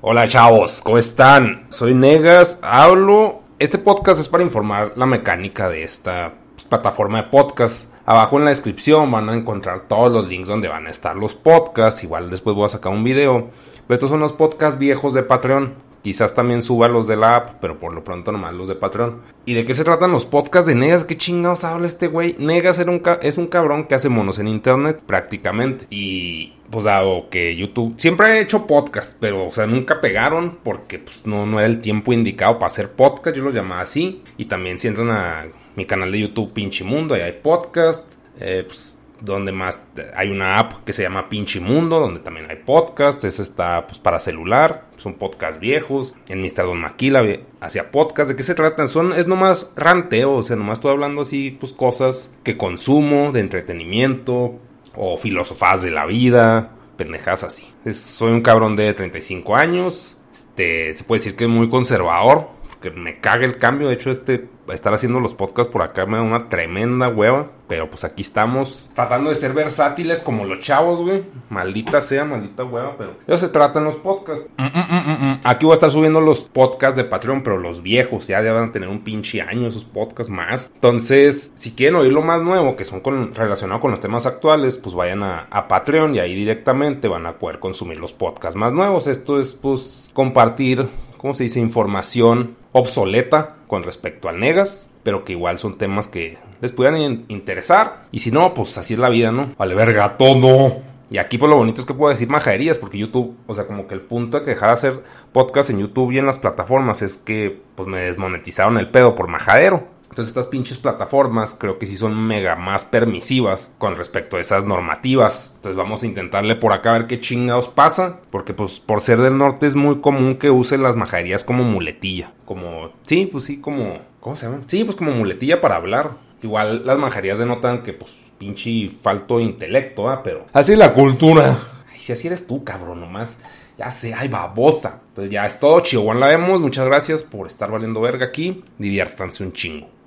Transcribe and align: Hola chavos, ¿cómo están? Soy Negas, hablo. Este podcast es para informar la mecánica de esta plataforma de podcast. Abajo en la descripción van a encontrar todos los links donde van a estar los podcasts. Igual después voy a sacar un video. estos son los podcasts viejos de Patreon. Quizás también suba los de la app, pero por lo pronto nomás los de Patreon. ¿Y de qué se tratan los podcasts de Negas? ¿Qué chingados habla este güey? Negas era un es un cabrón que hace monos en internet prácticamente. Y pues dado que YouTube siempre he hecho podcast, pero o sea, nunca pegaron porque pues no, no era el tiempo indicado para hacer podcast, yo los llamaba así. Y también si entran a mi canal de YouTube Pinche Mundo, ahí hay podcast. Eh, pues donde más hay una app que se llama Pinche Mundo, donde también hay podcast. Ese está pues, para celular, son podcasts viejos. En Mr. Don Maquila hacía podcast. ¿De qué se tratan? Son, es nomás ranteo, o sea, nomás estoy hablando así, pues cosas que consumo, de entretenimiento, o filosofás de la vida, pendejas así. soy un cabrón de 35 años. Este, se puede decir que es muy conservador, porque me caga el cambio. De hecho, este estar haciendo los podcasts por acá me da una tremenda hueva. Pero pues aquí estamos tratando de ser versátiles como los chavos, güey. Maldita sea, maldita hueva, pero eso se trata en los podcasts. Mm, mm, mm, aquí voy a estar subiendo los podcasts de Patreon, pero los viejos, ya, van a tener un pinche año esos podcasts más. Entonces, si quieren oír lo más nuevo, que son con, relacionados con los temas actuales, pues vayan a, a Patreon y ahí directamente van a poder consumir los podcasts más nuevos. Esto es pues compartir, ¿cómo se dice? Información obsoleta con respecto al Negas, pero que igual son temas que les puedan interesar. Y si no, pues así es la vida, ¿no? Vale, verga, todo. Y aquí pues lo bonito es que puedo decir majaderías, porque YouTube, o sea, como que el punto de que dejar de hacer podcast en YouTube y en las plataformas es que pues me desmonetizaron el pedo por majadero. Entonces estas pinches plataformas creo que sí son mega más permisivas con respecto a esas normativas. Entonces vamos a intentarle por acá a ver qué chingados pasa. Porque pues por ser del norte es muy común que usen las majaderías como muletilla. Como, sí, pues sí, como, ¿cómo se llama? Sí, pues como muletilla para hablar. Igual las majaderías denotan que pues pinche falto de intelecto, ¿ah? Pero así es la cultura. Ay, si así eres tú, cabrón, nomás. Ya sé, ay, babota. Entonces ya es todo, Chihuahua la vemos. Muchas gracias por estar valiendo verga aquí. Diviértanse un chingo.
Hola 0.00 0.28
chavos, 0.28 0.80
¿cómo 0.80 0.96
están? 0.96 1.66
Soy 1.70 1.92
Negas, 1.92 2.60
hablo. 2.62 3.40
Este 3.58 3.78
podcast 3.78 4.20
es 4.20 4.28
para 4.28 4.44
informar 4.44 4.92
la 4.94 5.06
mecánica 5.06 5.68
de 5.68 5.82
esta 5.82 6.34
plataforma 6.68 7.20
de 7.20 7.28
podcast. 7.30 7.92
Abajo 8.06 8.38
en 8.38 8.44
la 8.44 8.50
descripción 8.50 9.10
van 9.10 9.28
a 9.28 9.34
encontrar 9.34 9.88
todos 9.88 10.12
los 10.12 10.28
links 10.28 10.46
donde 10.46 10.68
van 10.68 10.86
a 10.86 10.90
estar 10.90 11.16
los 11.16 11.34
podcasts. 11.34 12.04
Igual 12.04 12.30
después 12.30 12.54
voy 12.54 12.66
a 12.66 12.68
sacar 12.68 12.92
un 12.92 13.02
video. 13.02 13.50
estos 13.88 14.08
son 14.08 14.20
los 14.20 14.32
podcasts 14.32 14.78
viejos 14.78 15.14
de 15.14 15.24
Patreon. 15.24 15.74
Quizás 16.02 16.34
también 16.34 16.62
suba 16.62 16.88
los 16.88 17.06
de 17.06 17.16
la 17.16 17.36
app, 17.36 17.54
pero 17.60 17.78
por 17.78 17.92
lo 17.92 18.04
pronto 18.04 18.32
nomás 18.32 18.54
los 18.54 18.68
de 18.68 18.74
Patreon. 18.74 19.20
¿Y 19.44 19.54
de 19.54 19.64
qué 19.64 19.74
se 19.74 19.84
tratan 19.84 20.12
los 20.12 20.24
podcasts 20.24 20.66
de 20.66 20.74
Negas? 20.74 21.04
¿Qué 21.04 21.16
chingados 21.16 21.64
habla 21.64 21.86
este 21.86 22.06
güey? 22.06 22.36
Negas 22.38 22.78
era 22.78 22.90
un 22.90 23.02
es 23.22 23.38
un 23.38 23.46
cabrón 23.46 23.84
que 23.84 23.94
hace 23.94 24.08
monos 24.08 24.38
en 24.38 24.48
internet 24.48 25.00
prácticamente. 25.04 25.86
Y 25.90 26.54
pues 26.70 26.84
dado 26.84 27.28
que 27.30 27.56
YouTube 27.56 27.94
siempre 27.96 28.28
he 28.28 28.40
hecho 28.42 28.66
podcast, 28.66 29.16
pero 29.18 29.46
o 29.46 29.52
sea, 29.52 29.66
nunca 29.66 30.00
pegaron 30.00 30.58
porque 30.62 30.98
pues 30.98 31.26
no, 31.26 31.46
no 31.46 31.58
era 31.58 31.66
el 31.66 31.80
tiempo 31.80 32.12
indicado 32.12 32.54
para 32.54 32.66
hacer 32.66 32.92
podcast, 32.92 33.36
yo 33.36 33.42
los 33.42 33.54
llamaba 33.54 33.80
así. 33.80 34.22
Y 34.36 34.44
también 34.44 34.78
si 34.78 34.88
entran 34.88 35.10
a 35.10 35.46
mi 35.74 35.84
canal 35.84 36.12
de 36.12 36.20
YouTube 36.20 36.52
Pinche 36.52 36.84
Mundo, 36.84 37.14
ahí 37.14 37.22
hay 37.22 37.32
podcast. 37.42 38.14
Eh, 38.40 38.64
pues 38.66 38.97
donde 39.20 39.52
más 39.52 39.82
hay 40.16 40.30
una 40.30 40.58
app 40.58 40.84
que 40.84 40.92
se 40.92 41.02
llama 41.02 41.28
Pinche 41.28 41.60
Mundo, 41.60 42.00
donde 42.00 42.20
también 42.20 42.50
hay 42.50 42.56
podcast. 42.56 43.24
Ese 43.24 43.42
está 43.42 43.86
pues, 43.86 43.98
para 43.98 44.20
celular, 44.20 44.86
son 44.96 45.14
podcasts 45.14 45.60
viejos. 45.60 46.14
En 46.28 46.40
Mr. 46.42 46.64
Don 46.64 46.80
Maquila 46.80 47.24
hacía 47.60 47.90
podcast. 47.90 48.30
¿De 48.30 48.36
qué 48.36 48.42
se 48.42 48.54
tratan? 48.54 48.88
Son, 48.88 49.12
es 49.12 49.26
nomás 49.26 49.72
ranteo, 49.76 50.34
o 50.34 50.42
sea, 50.42 50.56
nomás 50.56 50.78
estoy 50.78 50.92
hablando 50.92 51.22
así, 51.22 51.50
pues 51.50 51.72
cosas 51.72 52.34
que 52.42 52.56
consumo, 52.56 53.32
de 53.32 53.40
entretenimiento, 53.40 54.58
o 54.94 55.16
filosofás 55.16 55.82
de 55.82 55.90
la 55.90 56.06
vida, 56.06 56.72
pendejas 56.96 57.44
así. 57.44 57.72
soy 57.92 58.32
un 58.32 58.42
cabrón 58.42 58.76
de 58.76 58.92
35 58.92 59.56
años. 59.56 60.16
Este, 60.32 60.92
se 60.92 61.04
puede 61.04 61.20
decir 61.20 61.36
que 61.36 61.44
es 61.44 61.50
muy 61.50 61.68
conservador, 61.68 62.48
porque 62.78 62.98
me 62.98 63.18
caga 63.20 63.44
el 63.44 63.58
cambio. 63.58 63.88
De 63.88 63.94
hecho, 63.94 64.10
este 64.10 64.48
estar 64.68 64.92
haciendo 64.92 65.20
los 65.20 65.34
podcasts 65.34 65.72
por 65.72 65.82
acá 65.82 66.06
me 66.06 66.16
da 66.16 66.22
una 66.22 66.48
tremenda 66.48 67.08
hueva. 67.08 67.50
Pero 67.66 67.90
pues 67.90 68.02
aquí 68.04 68.22
estamos 68.22 68.90
tratando 68.94 69.28
de 69.28 69.34
ser 69.34 69.52
versátiles 69.52 70.20
como 70.20 70.46
los 70.46 70.60
chavos, 70.60 71.02
güey. 71.02 71.24
Maldita 71.50 72.00
sea, 72.00 72.24
maldita 72.24 72.64
hueva, 72.64 72.94
pero 72.96 73.16
eso 73.26 73.46
se 73.46 73.52
trata 73.52 73.78
en 73.78 73.84
los 73.84 73.96
podcasts. 73.96 74.48
Mm, 74.56 74.62
mm, 74.62 75.32
mm, 75.32 75.40
aquí 75.44 75.66
voy 75.66 75.72
a 75.72 75.74
estar 75.74 75.90
subiendo 75.90 76.22
los 76.22 76.44
podcasts 76.44 76.96
de 76.96 77.04
Patreon, 77.04 77.42
pero 77.42 77.58
los 77.58 77.82
viejos, 77.82 78.26
ya, 78.26 78.40
van 78.40 78.70
a 78.70 78.72
tener 78.72 78.88
un 78.88 79.04
pinche 79.04 79.42
año 79.42 79.68
esos 79.68 79.84
podcasts 79.84 80.32
más. 80.32 80.70
Entonces, 80.72 81.52
si 81.56 81.72
quieren 81.72 81.96
oír 81.96 82.12
lo 82.12 82.22
más 82.22 82.40
nuevo, 82.40 82.74
que 82.74 82.86
son 82.86 83.00
con, 83.00 83.34
relacionados 83.34 83.82
con 83.82 83.90
los 83.90 84.00
temas 84.00 84.24
actuales, 84.24 84.78
pues 84.78 84.94
vayan 84.94 85.22
a, 85.22 85.46
a 85.50 85.68
Patreon 85.68 86.14
y 86.14 86.20
ahí 86.20 86.34
directamente 86.34 87.06
van 87.06 87.26
a 87.26 87.38
poder 87.38 87.58
consumir 87.58 87.98
los 87.98 88.14
podcasts 88.14 88.56
más 88.56 88.72
nuevos. 88.72 89.06
Esto 89.06 89.38
es 89.38 89.52
pues 89.52 90.08
compartir, 90.14 90.88
¿cómo 91.18 91.34
se 91.34 91.44
dice? 91.44 91.60
Información 91.60 92.56
obsoleta 92.72 93.56
con 93.66 93.82
respecto 93.82 94.28
al 94.28 94.40
Negas, 94.40 94.90
pero 95.02 95.24
que 95.24 95.32
igual 95.32 95.58
son 95.58 95.76
temas 95.76 96.08
que 96.08 96.38
les 96.60 96.72
puedan 96.72 97.24
interesar. 97.28 98.04
Y 98.10 98.20
si 98.20 98.30
no, 98.30 98.54
pues 98.54 98.78
así 98.78 98.94
es 98.94 99.00
la 99.00 99.10
vida, 99.10 99.30
¿no? 99.30 99.50
Vale, 99.58 99.74
verga, 99.74 100.16
todo. 100.16 100.78
Y 101.10 101.18
aquí 101.18 101.38
pues 101.38 101.48
lo 101.48 101.56
bonito 101.56 101.80
es 101.80 101.86
que 101.86 101.94
puedo 101.94 102.10
decir 102.10 102.28
majaderías, 102.28 102.78
porque 102.78 102.98
YouTube, 102.98 103.34
o 103.46 103.54
sea, 103.54 103.66
como 103.66 103.86
que 103.86 103.94
el 103.94 104.02
punto 104.02 104.38
de 104.38 104.44
que 104.44 104.50
dejar 104.50 104.68
de 104.68 104.74
hacer 104.74 105.02
podcast 105.32 105.70
en 105.70 105.78
YouTube 105.78 106.12
y 106.12 106.18
en 106.18 106.26
las 106.26 106.38
plataformas 106.38 107.00
es 107.02 107.16
que 107.16 107.62
pues 107.76 107.88
me 107.88 108.00
desmonetizaron 108.00 108.76
el 108.78 108.90
pedo 108.90 109.14
por 109.14 109.28
majadero. 109.28 109.88
Entonces 110.10 110.28
estas 110.28 110.46
pinches 110.46 110.78
plataformas 110.78 111.54
creo 111.58 111.78
que 111.78 111.86
sí 111.86 111.96
son 111.96 112.20
mega 112.26 112.56
más 112.56 112.84
permisivas 112.84 113.70
con 113.78 113.96
respecto 113.96 114.36
a 114.36 114.40
esas 114.40 114.64
normativas. 114.64 115.52
Entonces 115.56 115.76
vamos 115.76 116.02
a 116.02 116.06
intentarle 116.06 116.56
por 116.56 116.72
acá 116.72 116.90
a 116.90 116.98
ver 116.98 117.06
qué 117.06 117.20
chingados 117.20 117.68
pasa. 117.68 118.20
Porque 118.30 118.54
pues 118.54 118.80
por 118.80 119.00
ser 119.00 119.18
del 119.18 119.38
norte 119.38 119.66
es 119.66 119.74
muy 119.74 120.00
común 120.00 120.36
que 120.36 120.50
usen 120.50 120.82
las 120.82 120.96
majaderías 120.96 121.44
como 121.44 121.62
muletilla. 121.62 122.32
Como, 122.46 122.92
sí, 123.06 123.28
pues 123.30 123.44
sí, 123.44 123.60
como, 123.60 124.00
¿cómo 124.20 124.34
se 124.34 124.46
llama? 124.46 124.62
Sí, 124.66 124.84
pues 124.84 124.96
como 124.96 125.12
muletilla 125.12 125.60
para 125.60 125.76
hablar. 125.76 126.12
Igual 126.42 126.86
las 126.86 126.98
majaderías 126.98 127.38
denotan 127.38 127.82
que 127.82 127.92
pues 127.92 128.16
pinche 128.38 128.88
falto 128.88 129.38
de 129.38 129.44
intelecto, 129.44 130.08
¿ah? 130.08 130.22
Pero 130.22 130.46
así 130.52 130.72
es 130.72 130.78
la 130.78 130.94
cultura. 130.94 131.58
Ay, 131.92 132.00
si 132.00 132.12
así 132.12 132.26
eres 132.26 132.46
tú, 132.46 132.64
cabrón, 132.64 133.00
nomás. 133.00 133.36
Ya 133.76 133.90
sé, 133.90 134.14
ay, 134.14 134.28
babota. 134.28 135.00
Entonces 135.08 135.30
ya 135.30 135.46
es 135.46 135.60
todo, 135.60 135.80
Chihuahua 135.80 136.14
la 136.14 136.28
vemos. 136.28 136.60
Muchas 136.60 136.86
gracias 136.86 137.22
por 137.22 137.46
estar 137.46 137.70
valiendo 137.70 138.00
verga 138.00 138.26
aquí. 138.26 138.64
Diviértanse 138.78 139.44
un 139.44 139.52
chingo. 139.52 139.97